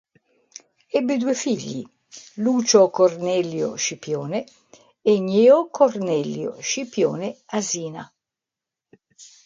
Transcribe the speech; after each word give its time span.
Ebbe 0.97 1.15
due 1.17 1.35
figli: 1.35 1.87
Lucio 2.37 2.89
Cornelio 2.89 3.75
Scipione 3.75 4.43
e 5.03 5.19
Gneo 5.19 5.69
Cornelio 5.69 6.59
Scipione 6.59 7.37
Asina. 7.45 8.11